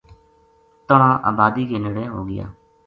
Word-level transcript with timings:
تنہاں 0.87 1.15
آبادی 1.31 1.65
کے 1.69 1.77
نیڑے 1.83 2.07
ہو 2.13 2.27
گیا 2.29 2.45